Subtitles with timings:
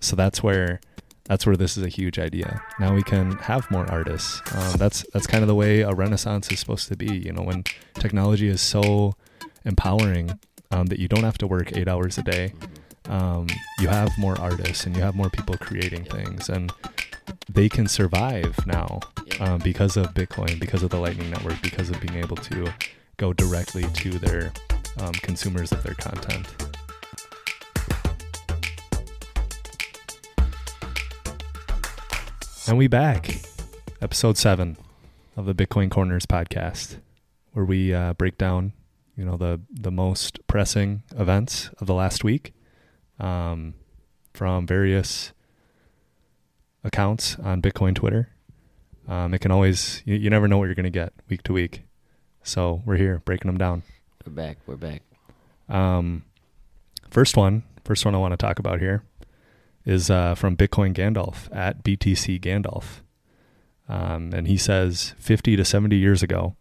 [0.00, 0.80] so that's where
[1.24, 2.62] that's where this is a huge idea.
[2.80, 4.40] Now we can have more artists.
[4.54, 7.14] Um, that's that's kind of the way a renaissance is supposed to be.
[7.18, 9.14] You know, when technology is so
[9.64, 10.38] empowering
[10.70, 12.54] um, that you don't have to work eight hours a day,
[13.08, 13.46] um,
[13.78, 16.72] you have more artists and you have more people creating things, and
[17.48, 19.00] they can survive now
[19.40, 22.72] um, because of Bitcoin, because of the Lightning Network, because of being able to
[23.18, 24.52] go directly to their
[25.00, 26.67] um, consumers of their content.
[32.68, 33.40] And we back,
[34.02, 34.76] episode seven
[35.38, 36.98] of the Bitcoin Corners podcast,
[37.54, 38.74] where we uh, break down,
[39.16, 42.52] you know, the the most pressing events of the last week,
[43.18, 43.72] um,
[44.34, 45.32] from various
[46.84, 48.28] accounts on Bitcoin Twitter.
[49.08, 51.54] Um, it can always you, you never know what you're going to get week to
[51.54, 51.84] week,
[52.42, 53.82] so we're here breaking them down.
[54.26, 54.58] We're back.
[54.66, 55.00] We're back.
[55.70, 56.22] Um,
[57.08, 59.04] first one, first one I want to talk about here
[59.88, 63.00] is uh, from Bitcoin Gandalf at BTC Gandalf.
[63.88, 66.56] Um, and he says 50 to 70 years ago,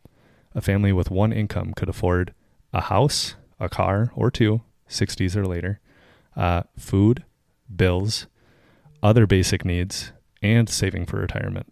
[0.56, 2.34] a family with one income could afford
[2.72, 5.82] a house, a car, or two, 60s or later,
[6.38, 7.26] uh, food,
[7.76, 8.28] bills,
[9.04, 11.68] other basic needs, and saving for retirement.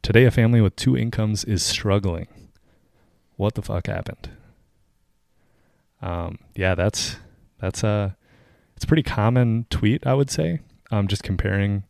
[0.00, 2.26] Today, a family with two incomes is struggling.
[3.36, 4.30] What the fuck happened?
[6.00, 7.16] Um, yeah, that's
[7.58, 8.16] that's a
[8.74, 10.60] it's a pretty common tweet, I would say.
[10.90, 11.84] Um, just comparing,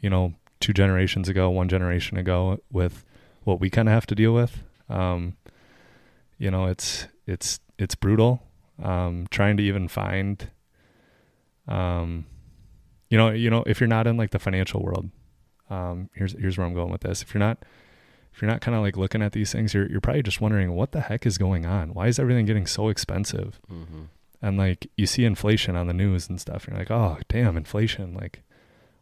[0.00, 3.04] you know, two generations ago, one generation ago, with
[3.44, 4.62] what we kind of have to deal with.
[4.88, 5.36] Um,
[6.38, 8.42] you know, it's it's it's brutal.
[8.82, 10.50] Um, trying to even find,
[11.68, 12.24] um,
[13.10, 15.10] you know, you know, if you're not in like the financial world,
[15.68, 17.22] um, here's here's where I'm going with this.
[17.22, 17.58] If you're not
[18.32, 20.72] if you're not kind of like looking at these things, you're you're probably just wondering
[20.72, 21.94] what the heck is going on.
[21.94, 23.60] Why is everything getting so expensive?
[23.70, 24.02] Mm-hmm.
[24.42, 27.56] And like you see inflation on the news and stuff, and you're like, oh damn,
[27.56, 28.14] inflation!
[28.14, 28.42] Like,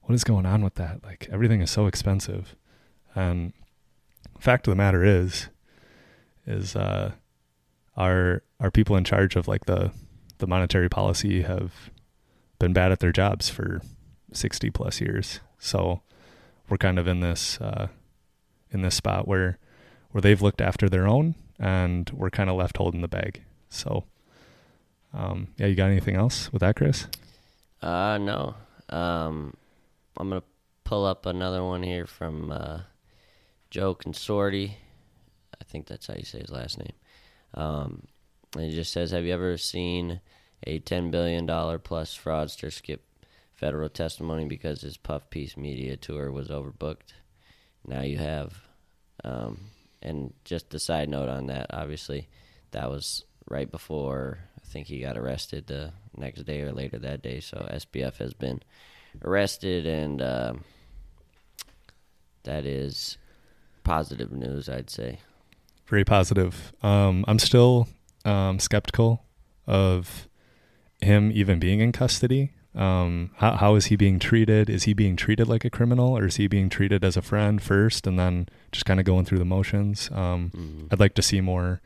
[0.03, 1.05] what is going on with that?
[1.05, 2.57] Like everything is so expensive.
[3.15, 3.53] And
[4.41, 5.49] fact of the matter is,
[6.47, 7.13] is uh,
[7.97, 9.93] our our people in charge of like the
[10.39, 11.91] the monetary policy have
[12.59, 13.81] been bad at their jobs for
[14.33, 15.41] sixty plus years.
[15.59, 16.03] So
[16.69, 17.89] we're kind of in this uh,
[18.71, 19.59] in this spot where
[20.11, 23.43] where they've looked after their own and we're kind of left holding the bag.
[23.69, 24.05] So
[25.13, 27.07] um, yeah, you got anything else with that, Chris?
[27.81, 28.55] Uh, no.
[28.89, 29.55] Um,
[30.17, 30.43] I'm gonna
[30.85, 32.81] pull up another one here from uh,
[33.71, 34.73] Joe Consorti.
[35.61, 36.93] I think that's how you say his last name.
[37.55, 38.03] Um,
[38.55, 40.21] and he just says, "Have you ever seen
[40.67, 43.05] a ten billion dollar plus fraudster skip
[43.55, 47.13] federal testimony because his puff piece media tour was overbooked?
[47.87, 48.63] Now you have."
[49.25, 49.71] Um,
[50.01, 52.29] and just a side note on that, obviously,
[52.71, 57.41] that was right before think he got arrested the next day or later that day.
[57.41, 58.63] So SBF has been
[59.25, 60.65] arrested, and um,
[62.45, 63.19] that is
[63.85, 65.21] positive news, I'd say.
[65.87, 66.73] Very positive.
[66.83, 67.89] Um, I'm still
[68.25, 69.25] um, skeptical
[69.67, 70.29] of
[71.01, 72.53] him even being in custody.
[72.75, 74.69] Um, how, how is he being treated?
[74.71, 77.61] Is he being treated like a criminal, or is he being treated as a friend
[77.63, 80.11] first, and then just kind of going through the motions?
[80.13, 80.87] Um, Mm-hmm.
[80.91, 81.81] I'd like to see more,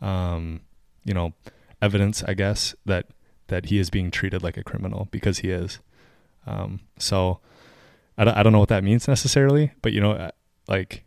[0.00, 0.60] um,
[1.04, 1.32] you know,
[1.80, 3.06] evidence, I guess, that
[3.48, 5.78] that he is being treated like a criminal because he is.
[6.46, 7.40] Um, so
[8.16, 10.30] I don't, I don't know what that means necessarily, but you know, uh,
[10.66, 11.04] like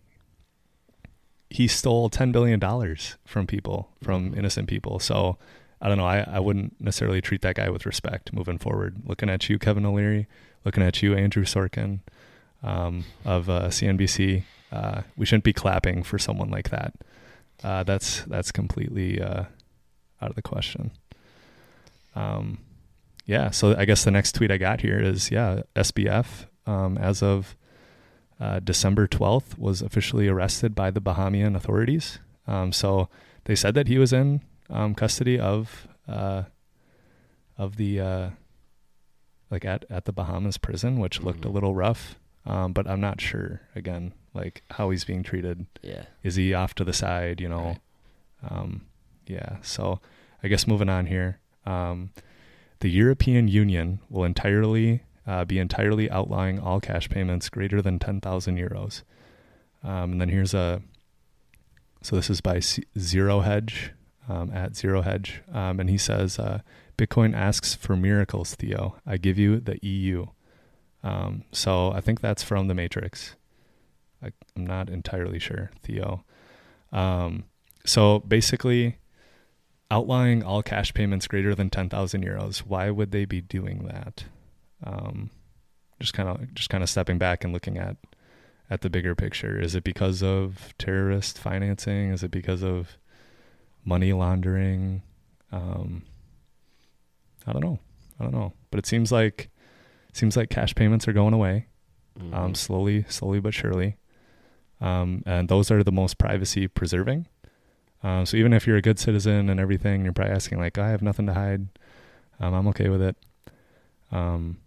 [1.50, 5.00] he stole ten billion dollars from people, from innocent people.
[5.00, 5.38] So
[5.82, 6.06] I don't know.
[6.06, 9.02] I, I wouldn't necessarily treat that guy with respect moving forward.
[9.06, 10.28] Looking at you, Kevin O'Leary.
[10.64, 12.02] Looking at you, Andrew Sorkin,
[12.62, 14.44] um, of uh, CNBC.
[14.72, 16.94] Uh, we shouldn't be clapping for someone like that.
[17.64, 19.46] Uh, that's that's completely uh,
[20.22, 20.92] out of the question.
[22.16, 22.60] Um,
[23.26, 23.52] yeah.
[23.52, 27.56] So I guess the next tweet I got here is yeah, SBF um, as of
[28.40, 32.20] uh, December twelfth was officially arrested by the Bahamian authorities.
[32.48, 33.08] Um, so
[33.46, 36.44] they said that he was in um, custody of uh,
[37.58, 38.30] of the uh,
[39.50, 42.16] like at at the Bahamas prison, which looked a little rough.
[42.46, 45.68] Um, but I'm not sure again, like how he's being treated.
[45.84, 46.06] Yeah.
[46.24, 47.40] Is he off to the side?
[47.40, 47.80] You know, Right.
[48.50, 48.82] um,
[49.26, 49.58] yeah.
[49.62, 50.00] So
[50.44, 52.12] I guess moving on here, um,
[52.80, 58.20] the European Union will entirely uh, be entirely outlawing all cash payments greater than ten
[58.20, 59.04] thousand euros.
[59.84, 60.82] Um, and then here's a.
[62.02, 63.92] So this is by C- Zero Hedge
[64.28, 66.62] um, at Zero Hedge, um, and he says, uh,
[66.98, 68.96] "Bitcoin asks for miracles, Theo.
[69.06, 70.28] I give you the EU."
[71.04, 73.36] Um, so I think that's from the Matrix.
[74.24, 76.24] I, I'm not entirely sure, Theo.
[76.92, 77.46] Um,
[77.86, 78.98] so basically,
[79.92, 82.60] outlawing all cash payments greater than 10,000 euros.
[82.60, 84.24] Why would they be doing that?
[84.84, 85.30] Um,
[86.00, 87.98] Just kind of just kind of stepping back and looking at
[88.72, 89.60] at the bigger picture.
[89.60, 92.10] Is it because of terrorist financing?
[92.10, 92.98] Is it because of
[93.86, 95.04] money laundering?
[95.52, 96.04] Um,
[97.46, 97.80] I don't know.
[98.20, 98.54] I don't know.
[98.72, 99.50] But it seems like
[100.14, 101.68] seems like cash payments are going away,
[102.20, 102.34] Mhm.
[102.34, 103.98] um, slowly, slowly but surely.
[104.80, 107.28] Um, and those are the most privacy preserving.
[108.04, 110.90] Um, so even if you're a good citizen and everything, you're probably asking like, I
[110.90, 111.68] have nothing to hide.
[112.40, 113.16] Um, I'm okay with it.
[114.12, 114.58] Um,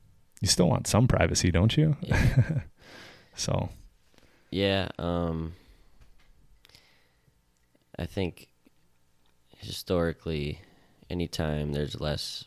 [0.40, 1.96] you still want some privacy, don't you?
[2.00, 2.18] Yeah.
[3.34, 3.70] so
[4.50, 5.54] Yeah, um
[7.98, 8.48] I think
[9.58, 10.60] historically
[11.10, 12.44] anytime there's less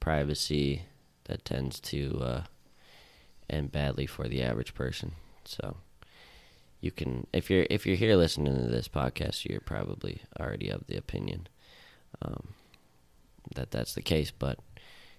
[0.00, 0.82] privacy
[1.24, 2.42] that tends to uh
[3.48, 5.12] end badly for the average person.
[5.44, 5.76] So
[6.84, 10.86] you can if you're if you're here listening to this podcast, you're probably already of
[10.86, 11.48] the opinion
[12.22, 12.48] um
[13.54, 14.58] that that's the case, but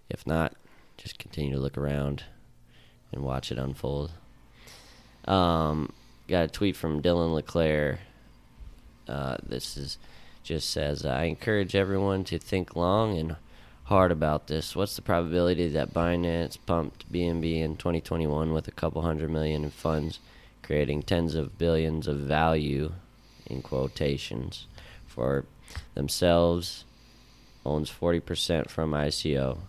[0.10, 0.54] if not,
[0.98, 2.24] just continue to look around
[3.12, 4.12] and watch it unfold.
[5.26, 5.92] Um,
[6.28, 8.00] got a tweet from Dylan LeClair.
[9.08, 9.98] Uh, this is
[10.44, 13.36] just says, I encourage everyone to think long and
[13.86, 14.76] hard about this.
[14.76, 19.72] What's the probability that Binance pumped BNB in 2021 with a couple hundred million in
[19.72, 20.20] funds,
[20.66, 22.92] creating tens of billions of value,
[23.46, 24.66] in quotations,
[25.06, 25.46] for
[25.94, 26.86] themselves,
[27.64, 29.60] owns 40% from ICO,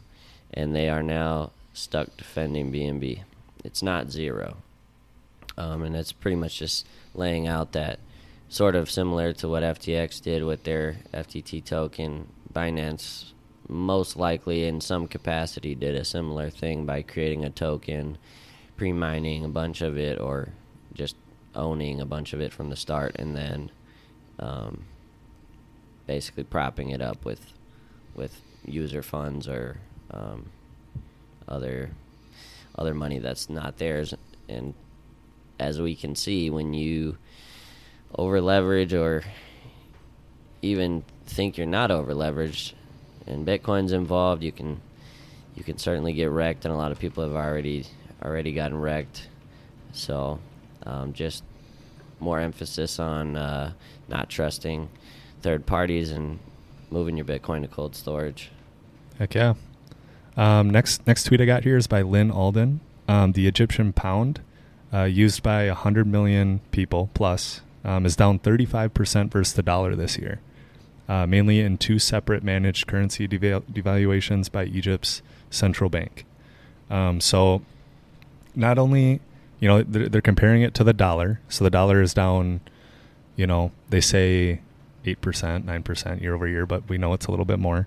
[0.55, 3.23] and they are now stuck defending BNB.
[3.63, 4.57] It's not zero.
[5.59, 7.99] Um, and it's pretty much just laying out that
[8.49, 12.29] sort of similar to what FTX did with their FTT token.
[12.53, 13.33] Binance
[13.69, 18.17] most likely, in some capacity, did a similar thing by creating a token,
[18.77, 20.51] pre mining a bunch of it, or
[20.97, 21.17] just
[21.55, 23.71] owning a bunch of it from the start, and then
[24.39, 24.85] um,
[26.07, 27.53] basically propping it up with
[28.15, 29.79] with user funds or
[30.11, 30.47] um,
[31.47, 31.91] other
[32.77, 34.15] other money that's not theirs.
[34.49, 34.75] And
[35.59, 37.17] as we can see when you
[38.15, 39.23] over leverage or
[40.63, 42.73] even think you're not over leveraged
[43.27, 44.81] and bitcoin's involved you can
[45.57, 47.87] you can certainly get wrecked and a lot of people have already
[48.23, 49.29] already gotten wrecked.
[49.93, 50.39] So
[50.87, 51.45] um, just
[52.21, 53.73] more emphasis on uh,
[54.09, 54.89] not trusting
[55.43, 56.39] third parties and
[56.91, 58.51] moving your bitcoin to cold storage
[59.19, 59.55] heck yeah.
[60.37, 62.81] Um, next next tweet I got here is by Lyn Alden.
[63.09, 64.41] Um, the Egyptian pound,
[64.93, 70.19] uh, used by hundred million people plus, um, is down 35% versus the dollar this
[70.19, 70.41] year,
[71.09, 76.27] uh, mainly in two separate managed currency deval- devaluations by Egypt's central bank.
[76.91, 77.63] Um, so,
[78.55, 79.21] not only,
[79.59, 81.41] you know, they're, they're comparing it to the dollar.
[81.49, 82.61] So the dollar is down,
[83.37, 84.61] you know, they say
[85.05, 87.87] 8%, 9% year over year, but we know it's a little bit more.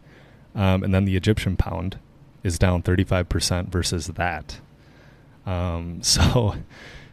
[0.55, 1.99] Um, and then the Egyptian pound
[2.43, 4.59] is down 35% versus that.
[5.45, 6.55] Um, so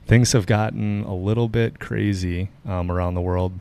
[0.07, 3.53] things have gotten a little bit crazy um, around the world.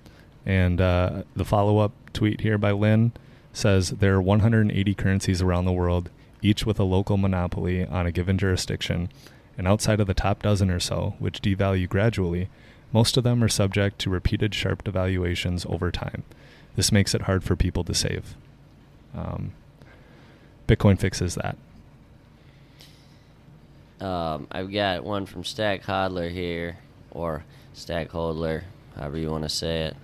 [0.45, 3.11] And uh, the follow up tweet here by Lyn
[3.51, 6.09] says there are 180 currencies around the world,
[6.41, 9.09] each with a local monopoly on a given jurisdiction.
[9.57, 12.49] And outside of the top dozen or so, which devalue gradually,
[12.91, 16.23] most of them are subject to repeated sharp devaluations over time.
[16.75, 18.35] This makes it hard for people to save.
[19.15, 19.53] Um,
[20.67, 21.57] Bitcoin fixes that.
[24.05, 26.77] Um, I've got one from Stack Hodler here,
[27.11, 28.63] or Stack Hodler,
[28.95, 29.95] however you want to say it.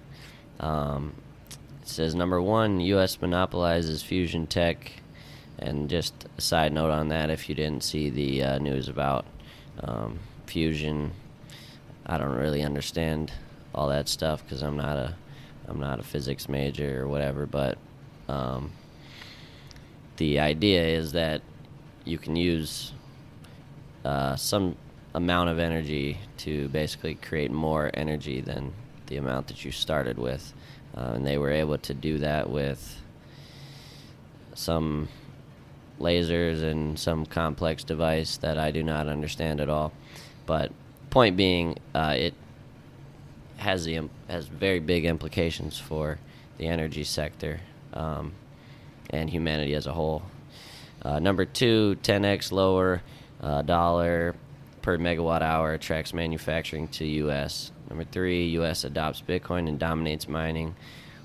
[0.59, 1.13] Um,
[1.81, 3.19] it says number one, U.S.
[3.19, 4.91] monopolizes fusion tech,
[5.59, 9.25] and just a side note on that, if you didn't see the uh, news about
[9.83, 11.11] um, fusion,
[12.05, 13.31] I don't really understand
[13.73, 15.15] all that stuff because I'm not a
[15.67, 17.77] I'm not a physics major or whatever, but
[18.27, 18.71] um,
[20.17, 21.41] the idea is that
[22.03, 22.91] you can use
[24.03, 24.75] uh, some
[25.13, 28.73] amount of energy to basically create more energy than
[29.07, 30.53] the amount that you started with.
[30.95, 33.01] Uh, and they were able to do that with
[34.53, 35.07] some
[36.01, 39.93] lasers and some complex device that I do not understand at all.
[40.45, 40.71] But
[41.09, 42.33] point being, uh, it
[43.57, 46.17] has the has very big implications for
[46.57, 47.59] the energy sector
[47.93, 48.33] um,
[49.09, 50.23] and humanity as a whole.
[51.03, 53.01] Uh, number two, 10x lower
[53.41, 54.35] uh, dollar
[54.81, 57.71] per megawatt hour attracts manufacturing to U.S.
[57.89, 58.83] Number three, U.S.
[58.83, 60.75] adopts Bitcoin and dominates mining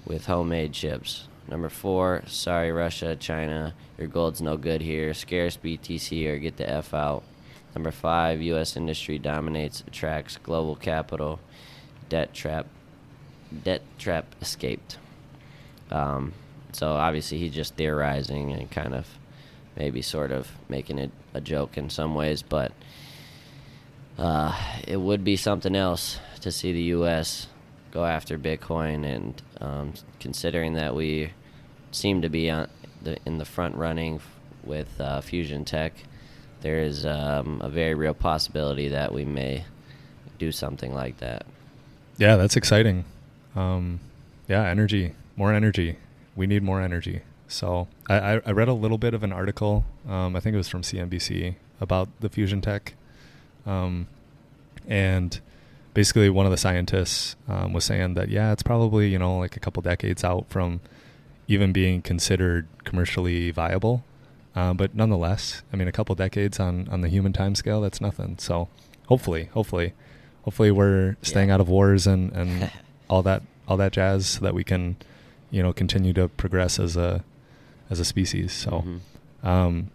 [0.07, 1.29] with homemade chips.
[1.49, 5.15] Number four, sorry Russia, China, your gold's no good here.
[5.15, 7.23] Scarce BTC or get the F out.
[7.75, 8.77] Number five, U.S.
[8.77, 11.39] industry dominates, attracts global capital.
[12.09, 12.67] Debt trap,
[13.65, 14.99] debt trap escaped.
[15.91, 16.33] Um,
[16.73, 19.07] so obviously he's just theorizing and kind of
[19.77, 22.73] maybe sort of making it a joke in some ways, but
[24.19, 27.47] uh, it would be something else to see the U.S.
[27.91, 31.33] go after Bitcoin, and um, considering that we
[31.91, 32.69] seem to be on
[33.03, 34.21] the, in the front running
[34.65, 35.95] with uh, Fusion Tech,
[36.61, 39.65] there is um, a very real possibility that we may
[40.39, 41.47] do something like that.
[42.19, 43.05] Yeah, that's exciting.
[43.55, 44.01] Um,
[44.49, 45.97] yeah, energy, more energy.
[46.35, 47.23] We need more energy.
[47.49, 49.85] So I, I read a little bit of an article.
[50.09, 52.95] Um, I think it was from CNBC about the fusion tech,
[53.65, 54.09] um,
[54.89, 55.39] and
[55.97, 59.57] basically one of the scientists um, was saying that yeah, it's probably you know like
[59.57, 60.81] a couple decades out from
[61.49, 64.05] even being considered commercially viable.
[64.55, 68.01] Uh, but nonetheless, I mean, a couple decades on on the human time scale, that's
[68.01, 68.37] nothing.
[68.39, 68.69] So
[69.09, 69.95] hopefully, hopefully,
[70.45, 71.55] hopefully we're staying Yeah.
[71.55, 72.71] out of wars and and
[73.11, 74.97] all that all that jazz so that we can
[75.51, 77.25] you know continue to progress as a
[77.91, 78.53] as a species.
[78.53, 78.71] So.
[78.85, 79.01] Mhm.
[79.43, 79.91] Um,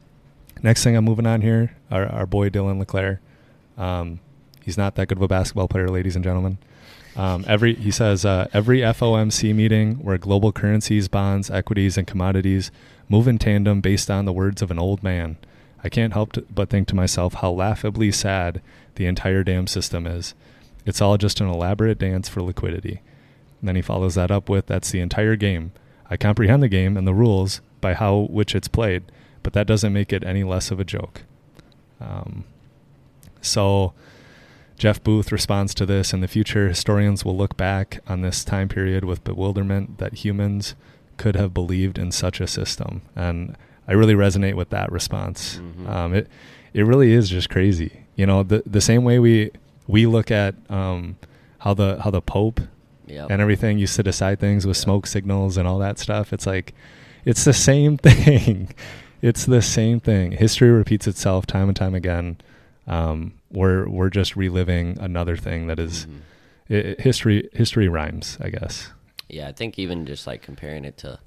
[0.63, 3.20] next thing I'm moving on here, our, our boy Dylan LeClair.
[3.77, 4.20] Um,
[4.72, 6.58] he's not that good of a basketball player, ladies and gentlemen.
[7.18, 12.72] Um, every he says uh, every FOMC meeting where global currencies, bonds, equities, and commodities
[13.10, 15.36] move in tandem based on the words of an old man.
[15.84, 18.62] I can't help but think to myself how laughably sad
[18.96, 20.34] the entire damn system is.
[20.86, 23.01] It's all just an elaborate dance for liquidity.
[23.60, 25.74] And then he follows that up with that's the entire game.
[26.10, 29.04] I comprehend the game and the rules by how which it's played,
[29.44, 31.24] but that doesn't make it any less of a joke.
[32.00, 32.46] Um,
[33.42, 33.94] so
[34.82, 38.68] Jeff Booth responds to this in the future historians will look back on this time
[38.68, 40.74] period with bewilderment that humans
[41.18, 43.04] could have believed in such a system.
[43.16, 43.56] And
[43.88, 45.60] I really resonate with that response.
[45.62, 45.88] Mhm.
[45.88, 46.28] Um, it
[46.74, 47.92] it really is just crazy.
[48.16, 49.52] You know, the the same way we
[49.88, 51.16] we look at um,
[51.60, 52.60] how the how the Pope
[53.06, 53.28] Yep.
[53.30, 54.84] and everything used to decide things with Yeah.
[54.84, 56.34] smoke signals and all that stuff.
[56.34, 56.74] It's like
[57.24, 58.70] it's the same thing.
[59.22, 60.32] it's the same thing.
[60.32, 62.38] History repeats itself time and time again.
[62.88, 66.20] Um, we're we're just reliving another thing that is Mhm.
[66.70, 67.50] i i- history.
[67.53, 68.91] History rhymes, I guess.
[69.29, 71.20] Yeah, I think even just like comparing it to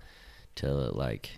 [0.57, 1.31] to like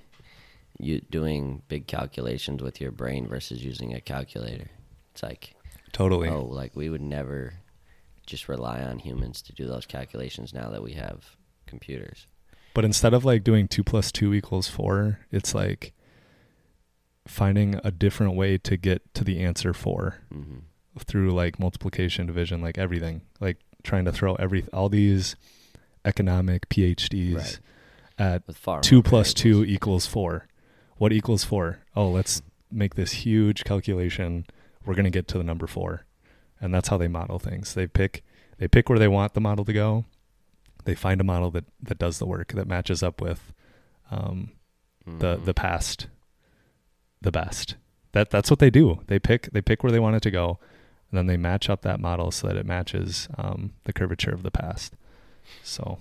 [0.79, 4.69] you doing big calculations with your brain versus using a calculator.
[5.13, 5.55] It's like
[5.93, 6.29] Totally.
[6.29, 7.55] oh, like we would never
[8.27, 12.27] just rely on humans to do those calculations now that we have computers.
[12.75, 15.95] But instead of like doing two plus two equals four, it's like
[17.27, 20.19] finding a different way to get to the answer four.
[20.31, 20.59] hmm
[20.99, 25.37] through like multiplication, division, like everything, like trying to throw every all these
[26.05, 27.59] economic PhDs Right.
[28.19, 30.47] at two plus two equals four.
[30.97, 31.81] What equals four?
[31.95, 34.47] Oh, let's make this huge calculation.
[34.85, 36.05] We're gonna get to the number four,
[36.61, 37.75] and that's how they model things.
[37.75, 38.23] They pick
[38.59, 40.05] they pick where they want the model to go.
[40.85, 43.53] They find a model that that does the work that matches up with
[44.11, 44.53] um,
[45.05, 45.45] the Mhm.
[45.45, 46.07] the past
[47.21, 47.77] the best.
[48.13, 49.01] That that's what they do.
[49.09, 50.59] They pick they pick where they want it to go,
[51.11, 54.43] and then they match up that model so that it matches um, the curvature of
[54.43, 54.95] the past.
[55.63, 55.99] So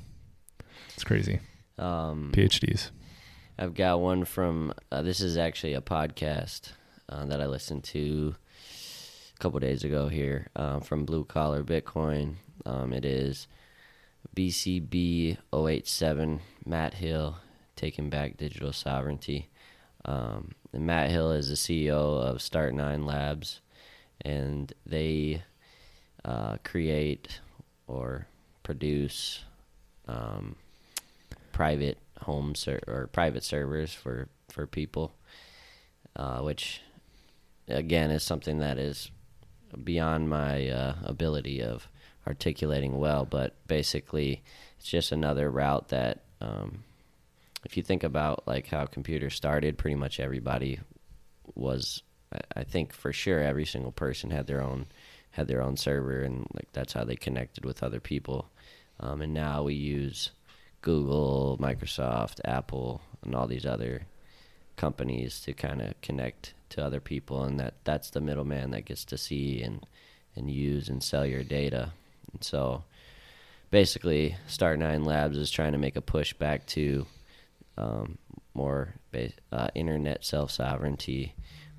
[0.94, 1.40] it's crazy.
[1.78, 2.92] um, PhDs.
[3.58, 6.72] I've got one from uh, this is actually a podcast
[7.08, 8.36] uh, that I listened to
[9.36, 12.36] a couple days ago here um, from Blue Collar Bitcoin.
[12.66, 13.48] Um, it is
[14.36, 17.38] BCB 087 Matt Hill
[17.76, 19.50] taking back digital sovereignty.
[20.04, 23.62] Um, Matt Hill is the CEO of Start9 Labs,
[24.26, 25.44] and they
[26.26, 27.40] uh, create
[27.88, 28.28] or
[28.64, 29.44] produce
[30.08, 30.56] um,
[31.52, 35.14] private home ser- or private servers for for people,
[36.16, 36.82] uh, which
[37.68, 39.12] again is something that is
[39.84, 41.88] beyond my uh, ability of
[42.26, 43.26] articulating well.
[43.26, 44.42] But basically,
[44.80, 46.84] it's just another route that, um,
[47.64, 50.80] if you think about like how computers started, pretty much everybody
[51.54, 52.02] was.
[52.56, 54.88] I- think for sure every single person had their own
[55.32, 58.50] had their own server, and like that's how they connected with other people.
[59.00, 60.32] Um, and now we use
[60.82, 64.04] Google, Microsoft, Apple, and all these other
[64.78, 69.04] companies to kind of connect to other people, and that that's the middleman that gets
[69.06, 69.86] to see and
[70.36, 71.92] and use and sell your data.
[72.34, 72.84] And so,
[73.72, 77.06] basically, Start9 Labs is trying to make a push back to
[77.78, 78.18] um,
[78.54, 81.34] more ba- uh, internet self sovereignty,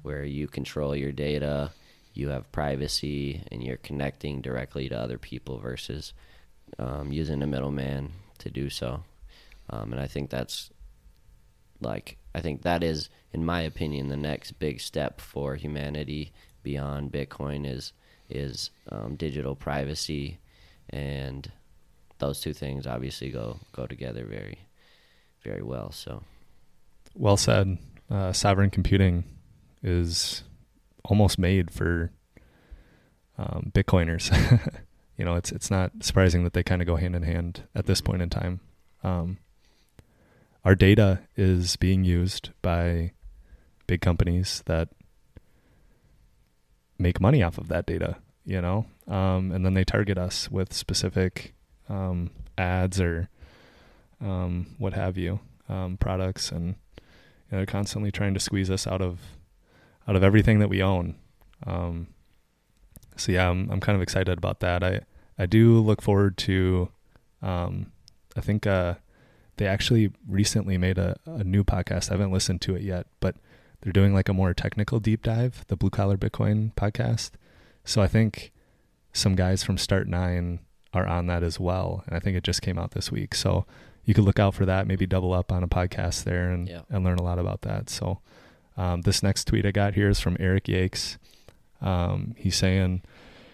[0.07, 1.73] where you control your data,
[2.15, 6.13] you have privacy, and you're connecting directly to other people versus
[6.79, 9.03] um, using a middleman to do so.
[9.69, 10.71] Um, and I think that's
[11.81, 16.33] like I think that is, in my opinion, the next big step for humanity
[16.63, 17.93] beyond Bitcoin is
[18.31, 20.39] is um, digital privacy,
[20.89, 21.51] and
[22.19, 24.59] those two things obviously go go together very
[25.43, 25.91] very well.
[25.91, 26.23] So
[27.15, 27.79] Well said.
[28.11, 29.25] uh, sovereign computing
[29.87, 30.43] is
[31.05, 32.11] almost made for
[33.39, 34.31] um, Bitcoiners.
[35.17, 37.87] you know, it's it's not surprising that they kind of go hand in hand at
[37.87, 38.61] this point in time.
[39.03, 39.39] Um,
[40.65, 43.13] our data is being used by
[43.87, 44.89] big companies that
[46.99, 50.73] make money off of that data, you know, um, and then they target us with
[50.73, 51.55] specific
[51.89, 53.29] um, ads or
[54.21, 55.39] um, what have you,
[55.69, 59.21] um, products, and you know, they're constantly trying to squeeze us out of
[60.09, 61.17] out of everything that we own.
[61.67, 62.09] Um,
[63.17, 64.83] so yeah, I'm I'm kind of excited about that.
[64.85, 65.01] I
[65.39, 66.91] I do look forward to.
[67.43, 67.93] Um,
[68.37, 68.95] I think uh,
[69.57, 72.11] they actually recently made a, a new podcast.
[72.11, 73.37] I haven't listened to it yet, but
[73.81, 77.31] they're doing like a more technical deep dive, the Blue Collar Bitcoin podcast.
[77.85, 78.53] So I think
[79.13, 80.59] some guys from Start9
[80.93, 83.35] are on that as well, and I think it just came out this week.
[83.35, 83.65] So
[84.05, 84.87] you could look out for that.
[84.87, 86.83] Maybe double up on a podcast there and Yeah.
[86.91, 87.89] and learn a lot about that.
[87.89, 88.21] So
[88.77, 91.17] um, this next tweet I got here is from Eric Yakes.
[91.81, 93.03] Um, he's saying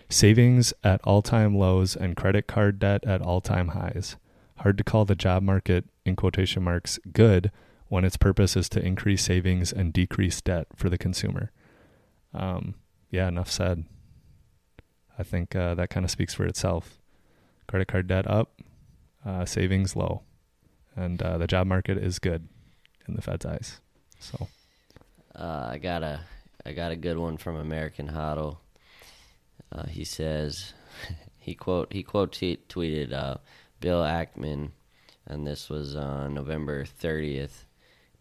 [0.09, 4.17] savings at all time lows and credit card debt at all time highs.
[4.59, 7.51] Hard to call the job market, in quotation marks, good
[7.89, 11.51] when its purpose is to increase savings and decrease debt for the consumer.
[12.33, 12.75] Um,
[13.11, 13.85] yeah, enough said.
[15.19, 16.99] I think uh, that kind of speaks for itself.
[17.69, 18.61] Credit card debt up,
[19.25, 20.23] uh, savings low,
[20.97, 22.49] and uh, the job market is good
[23.07, 23.81] in the Fed's eyes.
[24.19, 24.49] So
[25.43, 26.21] Uh, I got a
[26.65, 28.59] I got a good one from American HODL.
[29.73, 30.73] Uh, he says
[31.41, 33.39] he quote he quote tweet, tweeted uh,
[33.81, 34.71] Bill Ackman,
[35.27, 37.65] and this was on November thirtieth.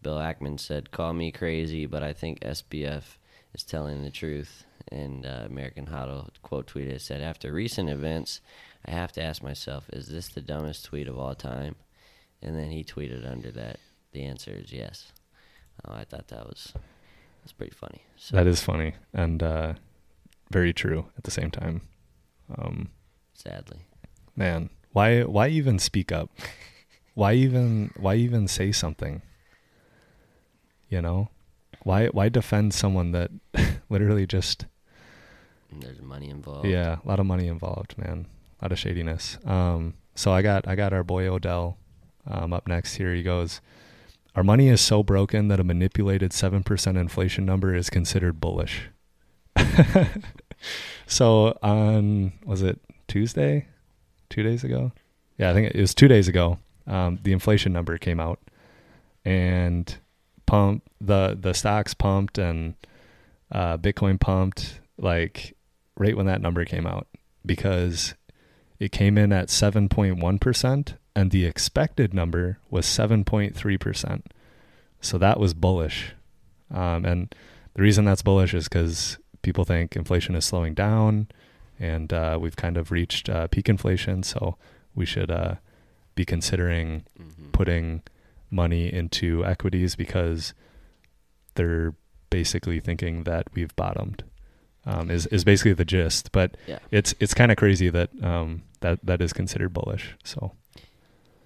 [0.02, 3.04] Bill Ackman said, "Call me crazy, but I think SBF
[3.54, 8.40] is telling the truth." And uh, American HODL quote tweeted said, "After recent events,
[8.84, 11.76] I have to ask myself, is this the dumbest tweet of all time?"
[12.42, 13.78] And then he tweeted under that,
[14.10, 15.12] "The answer is yes."
[15.84, 16.72] Oh, I thought that was
[17.42, 18.02] that's pretty funny.
[18.16, 19.74] So that is funny and uh,
[20.50, 21.82] very true at the same time.
[22.56, 22.90] Um,
[23.34, 23.80] sadly,
[24.36, 26.30] man, why why even speak up?
[27.14, 29.22] why even why even say something?
[30.88, 31.30] You know,
[31.82, 33.30] why why defend someone that
[33.88, 34.66] literally just
[35.80, 36.66] there's money involved.
[36.66, 38.26] yeah, a lot of money involved, man,
[38.60, 39.38] a lot of shadiness.
[39.44, 41.78] Um, so I got I got our boy Odell
[42.26, 42.96] um, up next.
[42.96, 43.60] Here he goes.
[44.34, 48.88] Our money is so broken that a manipulated seven percent inflation number is considered bullish.
[51.06, 53.66] so on was it Tuesday,
[54.30, 54.92] two days ago?
[55.38, 56.58] Yeah, I think it was two days ago.
[56.86, 58.40] Um, the inflation number came out,
[59.24, 59.94] and
[60.46, 62.74] pump the the stocks pumped and
[63.50, 65.56] uh, Bitcoin pumped like
[65.96, 67.06] right when that number came out
[67.44, 68.14] because
[68.78, 74.22] it came in at 7.1% and the expected number was 7.3%.
[75.00, 76.14] So that was bullish.
[76.70, 77.34] Um, and
[77.74, 81.28] the reason that's bullish is because people think inflation is slowing down
[81.78, 84.22] and uh, we've kind of reached uh, peak inflation.
[84.22, 84.56] So
[84.94, 85.56] we should uh,
[86.14, 88.02] be considering hmm putting
[88.50, 90.54] money into equities because
[91.54, 91.94] they're
[92.30, 94.24] basically thinking that we've bottomed.
[94.86, 96.78] Um, is is basically the gist, but Yeah.
[96.90, 100.14] it's it's kind of crazy that um, that that is considered bullish.
[100.24, 100.52] So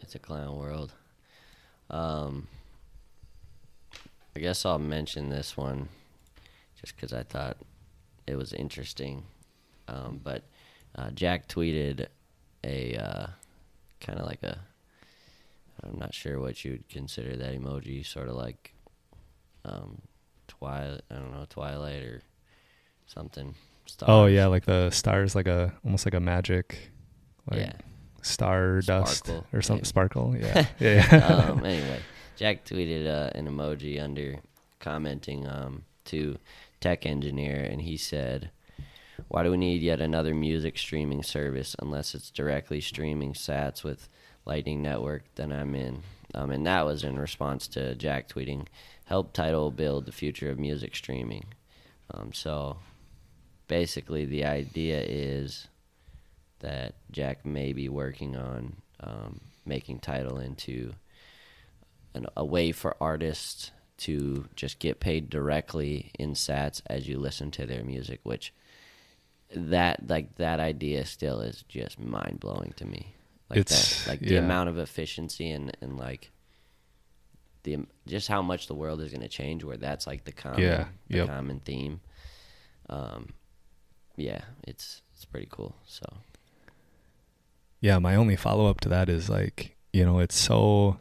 [0.07, 0.92] It's a clown world.
[1.90, 2.47] Um,
[4.37, 5.88] I guess I'll mention this one
[6.81, 7.57] just because I thought
[8.25, 9.25] it was interesting.
[9.88, 10.45] Um, but
[10.95, 12.07] uh, Jack tweeted
[12.62, 13.27] a uh,
[14.01, 14.61] kind of like a.
[15.83, 18.75] I'm not sure what you'd consider that emoji, sort of like
[19.64, 20.03] um,
[20.47, 21.01] twilight.
[21.11, 22.23] I don't know, twilight or
[23.07, 23.57] something.
[24.03, 26.92] oh yeah, like the stars, like a almost like a magic,
[27.51, 27.73] like yeah.
[28.27, 29.87] Star dust Sparkle, or something maybe.
[29.87, 30.37] sparkle.
[30.37, 31.07] Yeah, yeah.
[31.11, 31.27] yeah.
[31.27, 32.01] um, anyway,
[32.37, 34.41] Jack tweeted uh, an emoji under
[34.81, 36.39] commenting um, to
[36.81, 38.51] Tech Engineer, and he said,
[39.29, 44.09] "Why do we need yet another music streaming service unless it's directly streaming Sats with
[44.45, 45.25] Lightning Network?
[45.35, 46.03] Then I'm in."
[46.35, 48.67] Um, and that was in response to Jack tweeting,
[49.05, 51.47] "Help Tidal build the future of music streaming."
[52.12, 52.79] Um, so
[53.69, 55.69] basically, the idea is
[56.61, 60.95] that Jack may be working on um, making Tidal into
[62.14, 67.51] an, a way for artists to just get paid directly in sats as you listen
[67.51, 68.53] to their music which
[69.55, 73.14] that like that idea still is just mind blowing to me
[73.49, 74.40] like It's- that like the yeah.
[74.40, 76.31] amount of efficiency and and like
[77.62, 80.61] the just how much the world is going to change where that's like the common
[80.62, 81.29] Yeah, the yep.
[81.29, 82.01] common theme
[82.90, 83.31] um
[84.16, 86.05] yeah it's it's pretty cool so
[87.81, 90.99] Yeah, my only follow up to that is like, you know, it's so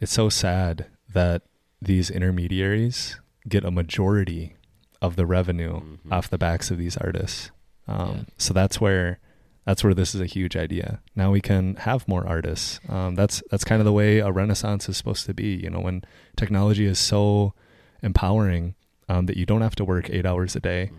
[0.00, 1.42] it's so sad that
[1.80, 4.54] these intermediaries get a majority
[5.00, 6.12] of the revenue Mhm.
[6.12, 7.50] off the backs of these artists.
[7.86, 8.22] Um, Yeah.
[8.38, 9.18] So that's where
[9.64, 11.00] that's where this is a huge idea.
[11.14, 12.80] Now we can have more artists.
[12.88, 15.54] Um, that's that's kind of the way a renaissance is supposed to be.
[15.54, 16.02] You know, when
[16.36, 17.54] technology is so
[18.02, 18.74] empowering
[19.08, 20.90] um, that you don't have to work eight hours a day.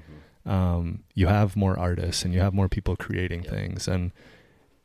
[0.45, 0.52] Mhm.
[0.52, 3.54] Um, you have more artists and you have more people creating Yep.
[3.54, 4.12] things, and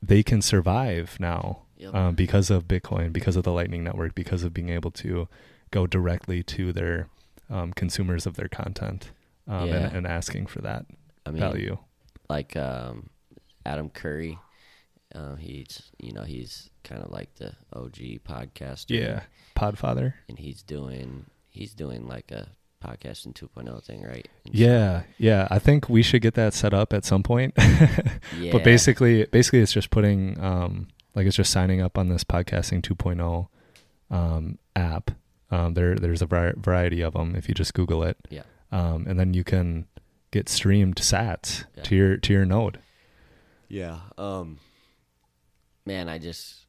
[0.03, 1.95] they can survive now Yep.
[1.95, 5.29] um, because of Bitcoin, because of the Lightning Network, because of being able to
[5.71, 7.09] go directly to their
[7.49, 9.13] um, consumers of their content
[9.47, 9.87] um, Yeah.
[9.87, 10.87] and, and asking for that
[11.25, 11.79] I mean, value.
[12.29, 13.11] like um,
[13.65, 14.39] Adam Curry.
[15.15, 18.91] Uh, he's you know he's kind of like the OG podcaster.
[18.99, 19.23] Yeah,
[19.57, 20.15] Podfather.
[20.29, 22.49] and he's doing he's doing like a
[22.85, 24.29] podcasting 2.0 thing, right?
[24.45, 25.49] And so- Yeah, yeah.
[25.51, 27.55] I think we should get that set up at some point.
[27.59, 28.53] yeah.
[28.53, 32.83] But basically, basically, it's just putting um, like it's just signing up on this podcasting
[32.83, 33.49] 2.0
[34.11, 35.11] um, app.
[35.51, 38.17] Um, there, there's a variety of them if you just Google it.
[38.31, 38.43] Yeah.
[38.71, 39.87] Um, and then you can
[40.31, 41.83] get streamed Sats Yeah.
[41.85, 42.79] to your to your node.
[43.69, 44.01] Yeah.
[44.19, 44.59] Um.
[45.87, 46.67] Man, I just.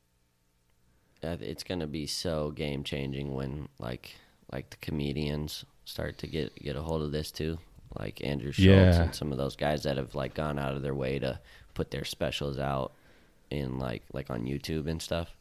[1.23, 4.15] uh, It's gonna be so game changing when like
[4.51, 7.57] like the comedians start to get get a hold of this too,
[7.99, 9.01] like Andrew Schulz Yeah.
[9.03, 11.39] and some of those guys that have like gone out of their way to
[11.73, 12.93] put their specials out
[13.49, 15.35] in like like on YouTube and stuff.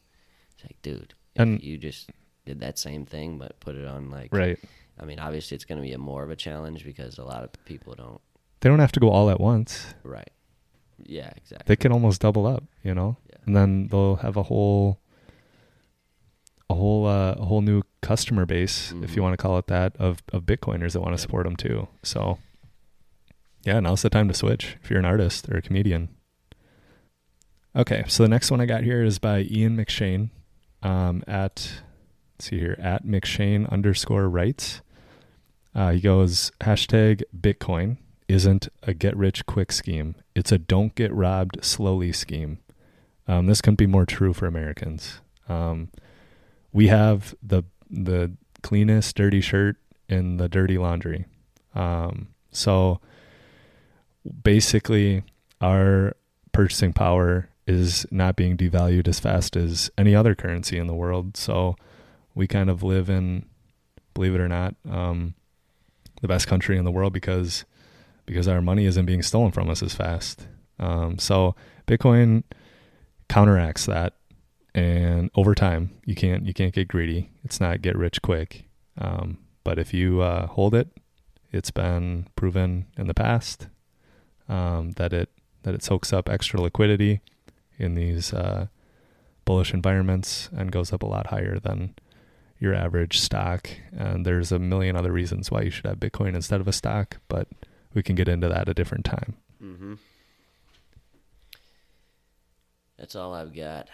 [0.55, 2.09] It's like, dude, if And- you just
[2.45, 4.57] did that same thing but put it on like Right.
[4.99, 7.43] I mean, obviously it's going to be a more of a challenge because a lot
[7.43, 8.19] of people don't.
[8.59, 9.93] They don't have to go all at once.
[10.03, 10.29] Right.
[11.01, 11.63] Yeah, exactly.
[11.67, 13.37] They can almost double up, you know, Yeah.
[13.45, 14.99] and then they'll have a whole,
[16.69, 19.23] a whole, uh, a whole new customer base, if you Mhm.
[19.23, 21.87] want to call it that, of of Bitcoiners that want to support them too.
[22.03, 22.37] So,
[23.63, 26.09] yeah, now's the time to switch if you're an artist or a comedian.
[27.75, 30.29] Okay, so the next one I got here is by Ian McShane,
[30.81, 31.81] um, at
[32.35, 34.81] let's see here at McShane underscore writes.
[35.75, 40.15] Uh, he goes hashtag Bitcoin isn't a get rich quick scheme.
[40.35, 42.59] It's a don't get robbed slowly scheme.
[43.27, 45.21] Um, this couldn't be more true for Americans.
[45.47, 45.89] Um,
[46.71, 49.77] we have the the cleanest dirty shirt
[50.07, 51.25] in the dirty laundry.
[51.75, 52.99] Um, so
[54.43, 55.23] basically,
[55.61, 56.15] our
[56.51, 61.37] purchasing power is not being devalued as fast as any other currency in the world.
[61.37, 61.75] So
[62.33, 63.45] we kind of live in,
[64.13, 65.35] believe it or not, um,
[66.21, 67.65] the best country in the world because
[68.25, 70.47] because our money isn't being stolen from us as fast.
[70.79, 71.55] Um, so
[71.87, 72.43] Bitcoin
[73.27, 74.13] counteracts that,
[74.75, 77.31] and over time, you can't you can't get greedy.
[77.43, 78.65] It's not get rich quick.
[78.97, 80.89] Um, but if you uh, hold it,
[81.51, 83.67] it's been proven in the past
[84.47, 85.29] um, that it
[85.63, 87.21] that it soaks up extra liquidity
[87.77, 88.67] in these uh,
[89.45, 91.95] bullish environments and goes up a lot higher than
[92.59, 93.69] your average stock.
[93.91, 97.17] And there's a million other reasons why you should have Bitcoin instead of a stock,
[97.27, 97.47] but
[97.93, 99.37] we can get into that a different time.
[99.63, 99.93] Mm-hmm.
[102.97, 103.87] That's all I've got.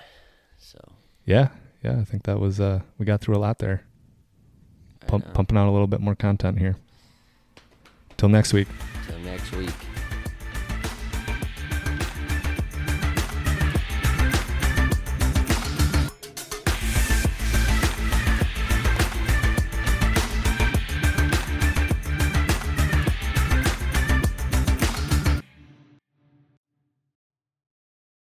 [0.65, 0.80] So
[1.25, 1.49] Yeah,
[1.84, 3.84] yeah, I think that was uh, we got through a lot there.
[5.06, 6.78] Pump, pumping out a little bit more content here.
[8.17, 8.67] Till next week.
[9.08, 9.85] Till next week.